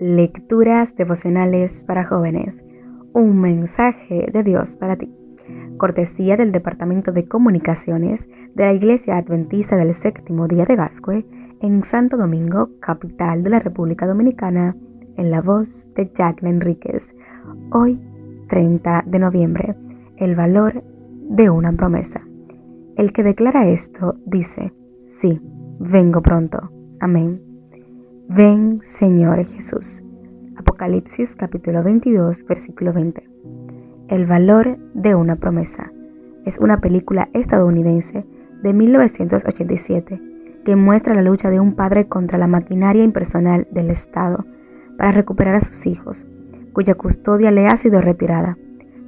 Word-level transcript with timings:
Lecturas 0.00 0.96
devocionales 0.96 1.84
para 1.84 2.06
jóvenes. 2.06 2.64
Un 3.12 3.38
mensaje 3.38 4.30
de 4.32 4.42
Dios 4.42 4.74
para 4.76 4.96
ti. 4.96 5.14
Cortesía 5.76 6.38
del 6.38 6.52
Departamento 6.52 7.12
de 7.12 7.28
Comunicaciones 7.28 8.26
de 8.54 8.64
la 8.64 8.72
Iglesia 8.72 9.18
Adventista 9.18 9.76
del 9.76 9.92
Séptimo 9.92 10.48
Día 10.48 10.64
de 10.64 10.76
Gascue 10.76 11.26
en 11.60 11.84
Santo 11.84 12.16
Domingo, 12.16 12.70
capital 12.80 13.42
de 13.42 13.50
la 13.50 13.58
República 13.58 14.06
Dominicana, 14.06 14.74
en 15.18 15.30
la 15.30 15.42
voz 15.42 15.86
de 15.94 16.10
Jacqueline 16.16 16.54
Enríquez. 16.54 17.14
Hoy, 17.70 18.00
30 18.48 19.04
de 19.06 19.18
noviembre, 19.18 19.76
el 20.16 20.34
valor 20.34 20.82
de 21.28 21.50
una 21.50 21.72
promesa. 21.72 22.22
El 22.96 23.12
que 23.12 23.22
declara 23.22 23.68
esto 23.68 24.16
dice, 24.24 24.72
sí, 25.04 25.42
vengo 25.78 26.22
pronto. 26.22 26.70
Amén. 27.00 27.49
Ven, 28.32 28.78
Señor 28.84 29.44
Jesús. 29.44 30.04
Apocalipsis 30.56 31.34
capítulo 31.34 31.82
22, 31.82 32.46
versículo 32.46 32.92
20. 32.92 33.28
El 34.06 34.26
valor 34.26 34.78
de 34.94 35.16
una 35.16 35.34
promesa. 35.34 35.90
Es 36.44 36.56
una 36.58 36.80
película 36.80 37.28
estadounidense 37.32 38.24
de 38.62 38.72
1987 38.72 40.22
que 40.64 40.76
muestra 40.76 41.14
la 41.14 41.22
lucha 41.22 41.50
de 41.50 41.58
un 41.58 41.74
padre 41.74 42.06
contra 42.06 42.38
la 42.38 42.46
maquinaria 42.46 43.02
impersonal 43.02 43.66
del 43.72 43.90
Estado 43.90 44.46
para 44.96 45.10
recuperar 45.10 45.56
a 45.56 45.60
sus 45.60 45.84
hijos, 45.86 46.24
cuya 46.72 46.94
custodia 46.94 47.50
le 47.50 47.66
ha 47.66 47.76
sido 47.76 48.00
retirada. 48.00 48.56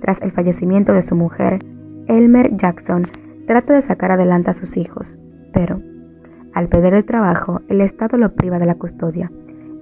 Tras 0.00 0.22
el 0.22 0.30
fallecimiento 0.30 0.94
de 0.94 1.02
su 1.02 1.14
mujer, 1.14 1.58
Elmer 2.06 2.56
Jackson 2.56 3.02
trata 3.46 3.74
de 3.74 3.82
sacar 3.82 4.12
adelante 4.12 4.48
a 4.48 4.54
sus 4.54 4.78
hijos, 4.78 5.18
pero 5.52 5.82
al 6.60 6.68
perder 6.68 6.92
el 6.92 7.06
trabajo, 7.06 7.62
el 7.68 7.80
Estado 7.80 8.18
lo 8.18 8.34
priva 8.34 8.58
de 8.58 8.66
la 8.66 8.74
custodia 8.74 9.32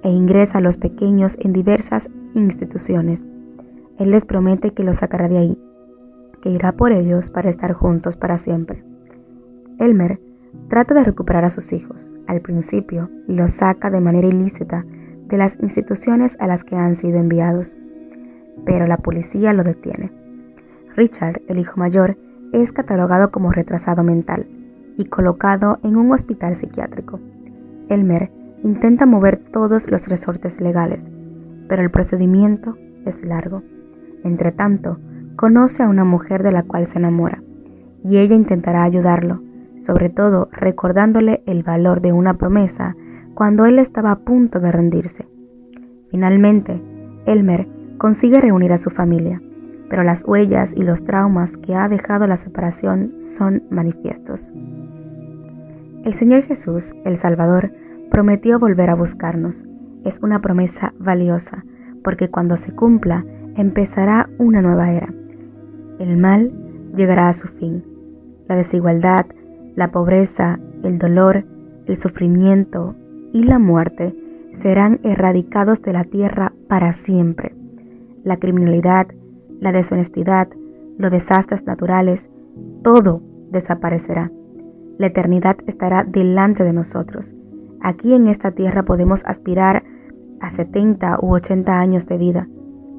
e 0.01 0.09
ingresa 0.09 0.59
a 0.59 0.61
los 0.61 0.77
pequeños 0.77 1.37
en 1.41 1.51
diversas 1.51 2.09
instituciones. 2.33 3.25
Él 3.97 4.11
les 4.11 4.23
promete 4.23 4.71
que 4.71 4.85
los 4.85 4.95
sacará 4.95 5.27
de 5.27 5.39
ahí, 5.39 5.57
que 6.41 6.49
irá 6.49 6.71
por 6.71 6.93
ellos 6.93 7.31
para 7.31 7.49
estar 7.49 7.73
juntos 7.73 8.15
para 8.15 8.37
siempre. 8.37 8.81
Elmer 9.77 10.21
trata 10.69 10.93
de 10.93 11.03
recuperar 11.03 11.43
a 11.43 11.49
sus 11.49 11.73
hijos. 11.73 12.13
Al 12.27 12.39
principio, 12.39 13.09
los 13.27 13.51
saca 13.51 13.89
de 13.89 13.99
manera 13.99 14.29
ilícita 14.29 14.85
de 15.27 15.37
las 15.37 15.59
instituciones 15.61 16.37
a 16.39 16.47
las 16.47 16.63
que 16.63 16.77
han 16.77 16.95
sido 16.95 17.19
enviados, 17.19 17.75
pero 18.65 18.87
la 18.87 18.99
policía 18.99 19.51
lo 19.51 19.65
detiene. 19.65 20.13
Richard, 20.95 21.41
el 21.49 21.59
hijo 21.59 21.77
mayor, 21.77 22.15
es 22.53 22.71
catalogado 22.71 23.31
como 23.31 23.51
retrasado 23.51 24.01
mental 24.01 24.47
y 24.99 25.05
colocado 25.05 25.79
en 25.81 25.95
un 25.95 26.11
hospital 26.11 26.55
psiquiátrico. 26.55 27.21
Elmer 27.87 28.31
intenta 28.63 29.05
mover 29.05 29.37
todos 29.37 29.89
los 29.89 30.09
resortes 30.09 30.59
legales, 30.59 31.05
pero 31.69 31.81
el 31.81 31.89
procedimiento 31.89 32.77
es 33.05 33.23
largo. 33.23 33.63
Entre 34.25 34.51
tanto, 34.51 34.99
conoce 35.37 35.83
a 35.83 35.87
una 35.87 36.03
mujer 36.03 36.43
de 36.43 36.51
la 36.51 36.63
cual 36.63 36.85
se 36.85 36.99
enamora, 36.99 37.41
y 38.03 38.17
ella 38.17 38.35
intentará 38.35 38.83
ayudarlo, 38.83 39.41
sobre 39.77 40.09
todo 40.09 40.49
recordándole 40.51 41.43
el 41.45 41.63
valor 41.63 42.01
de 42.01 42.11
una 42.11 42.33
promesa 42.33 42.97
cuando 43.35 43.65
él 43.65 43.79
estaba 43.79 44.11
a 44.11 44.19
punto 44.19 44.59
de 44.59 44.73
rendirse. 44.73 45.29
Finalmente, 46.11 46.83
Elmer 47.25 47.69
consigue 47.97 48.41
reunir 48.41 48.73
a 48.73 48.77
su 48.77 48.89
familia, 48.89 49.41
pero 49.89 50.03
las 50.03 50.23
huellas 50.25 50.73
y 50.75 50.83
los 50.83 51.03
traumas 51.03 51.57
que 51.57 51.75
ha 51.75 51.87
dejado 51.89 52.27
la 52.27 52.37
separación 52.37 53.13
son 53.19 53.63
manifiestos. 53.69 54.51
El 56.05 56.13
Señor 56.13 56.43
Jesús, 56.43 56.93
el 57.05 57.17
Salvador, 57.17 57.73
prometió 58.09 58.59
volver 58.59 58.89
a 58.89 58.95
buscarnos. 58.95 59.63
Es 60.05 60.19
una 60.21 60.41
promesa 60.41 60.93
valiosa, 60.97 61.65
porque 62.03 62.29
cuando 62.29 62.55
se 62.55 62.71
cumpla, 62.71 63.25
empezará 63.55 64.29
una 64.37 64.61
nueva 64.61 64.91
era. 64.91 65.13
El 65.99 66.17
mal 66.17 66.51
llegará 66.95 67.27
a 67.27 67.33
su 67.33 67.47
fin. 67.47 67.83
La 68.47 68.55
desigualdad, 68.55 69.25
la 69.75 69.91
pobreza, 69.91 70.59
el 70.83 70.97
dolor, 70.97 71.43
el 71.85 71.97
sufrimiento 71.97 72.95
y 73.33 73.43
la 73.43 73.59
muerte 73.59 74.15
serán 74.53 74.99
erradicados 75.03 75.81
de 75.81 75.93
la 75.93 76.03
tierra 76.03 76.53
para 76.67 76.93
siempre. 76.93 77.53
La 78.23 78.37
criminalidad, 78.37 79.07
la 79.59 79.71
deshonestidad, 79.71 80.49
los 80.97 81.11
desastres 81.11 81.65
naturales, 81.65 82.29
todo 82.83 83.21
desaparecerá 83.51 84.31
la 84.99 85.07
eternidad 85.07 85.55
estará 85.65 86.03
delante 86.03 86.65
de 86.65 86.73
nosotros. 86.73 87.33
Aquí 87.79 88.13
en 88.13 88.27
esta 88.27 88.51
tierra 88.51 88.83
podemos 88.83 89.23
aspirar 89.25 89.83
a 90.41 90.49
70 90.49 91.19
u 91.21 91.33
80 91.33 91.79
años 91.79 92.05
de 92.05 92.17
vida, 92.17 92.49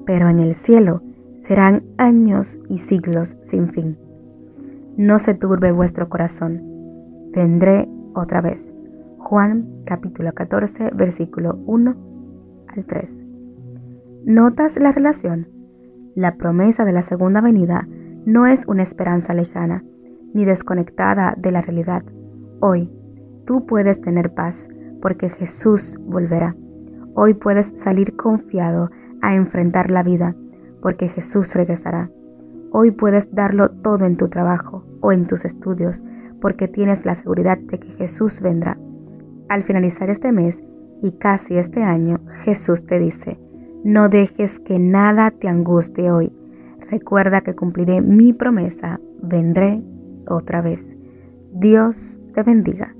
pero 0.06 0.30
en 0.30 0.40
el 0.40 0.54
cielo 0.54 1.02
serán 1.40 1.84
años 1.98 2.58
y 2.70 2.78
siglos 2.78 3.36
sin 3.42 3.68
fin. 3.68 3.98
No 4.96 5.18
se 5.18 5.34
turbe 5.34 5.72
vuestro 5.72 6.08
corazón. 6.08 6.62
Vendré 7.34 7.86
otra 8.14 8.40
vez. 8.40 8.72
Juan 9.18 9.68
capítulo 9.84 10.32
14 10.32 10.92
versículo 10.94 11.58
1 11.66 11.94
al 12.66 12.84
3. 12.86 13.14
¿Notas 14.24 14.78
la 14.78 14.90
relación? 14.90 15.48
La 16.14 16.36
promesa 16.36 16.84
de 16.84 16.92
la 16.92 17.02
segunda 17.02 17.40
venida 17.40 17.86
no 18.26 18.46
es 18.46 18.66
una 18.66 18.82
esperanza 18.82 19.32
lejana, 19.32 19.84
ni 20.34 20.44
desconectada 20.44 21.34
de 21.38 21.52
la 21.52 21.62
realidad. 21.62 22.02
Hoy 22.60 22.90
tú 23.46 23.64
puedes 23.64 24.00
tener 24.00 24.34
paz 24.34 24.68
porque 25.00 25.28
Jesús 25.28 25.98
volverá. 26.00 26.56
Hoy 27.14 27.34
puedes 27.34 27.78
salir 27.78 28.16
confiado 28.16 28.90
a 29.22 29.34
enfrentar 29.34 29.90
la 29.90 30.02
vida 30.02 30.34
porque 30.82 31.08
Jesús 31.08 31.54
regresará. 31.54 32.10
Hoy 32.72 32.90
puedes 32.90 33.32
darlo 33.34 33.70
todo 33.70 34.04
en 34.04 34.16
tu 34.16 34.28
trabajo 34.28 34.84
o 35.00 35.12
en 35.12 35.26
tus 35.26 35.44
estudios 35.44 36.02
porque 36.40 36.68
tienes 36.68 37.04
la 37.04 37.14
seguridad 37.14 37.58
de 37.58 37.78
que 37.78 37.88
Jesús 37.92 38.40
vendrá. 38.40 38.78
Al 39.48 39.62
finalizar 39.62 40.10
este 40.10 40.32
mes 40.32 40.62
y 41.02 41.12
casi 41.12 41.56
este 41.56 41.82
año, 41.82 42.20
Jesús 42.42 42.86
te 42.86 42.98
dice, 42.98 43.38
no 43.84 44.08
dejes 44.08 44.60
que 44.60 44.78
nada 44.78 45.30
te 45.30 45.48
angustie 45.48 46.10
hoy. 46.10 46.32
Recuerda 46.90 47.40
que 47.40 47.54
cumpliré 47.54 48.00
mi 48.00 48.32
promesa, 48.32 49.00
vendré 49.22 49.82
otra 50.26 50.60
vez. 50.60 50.80
Dios 51.52 52.18
te 52.34 52.42
bendiga. 52.42 52.94